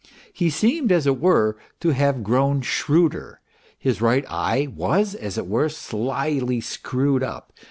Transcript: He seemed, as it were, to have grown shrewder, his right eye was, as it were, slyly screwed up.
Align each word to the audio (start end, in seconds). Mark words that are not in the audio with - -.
He 0.33 0.49
seemed, 0.49 0.91
as 0.91 1.05
it 1.05 1.19
were, 1.19 1.57
to 1.79 1.89
have 1.89 2.23
grown 2.23 2.61
shrewder, 2.61 3.39
his 3.77 4.01
right 4.01 4.25
eye 4.27 4.67
was, 4.75 5.13
as 5.13 5.37
it 5.37 5.45
were, 5.45 5.69
slyly 5.69 6.59
screwed 6.59 7.21
up. 7.21 7.53